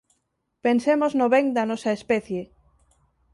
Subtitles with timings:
[0.65, 2.41] Pensemos no ben da nosa especie.